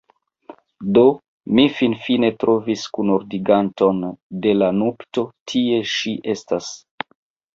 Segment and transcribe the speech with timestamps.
[0.97, 1.01] Do,
[1.57, 4.01] mi finfine trovis kunorganizanton
[4.47, 6.71] de la nupto tie ŝi estas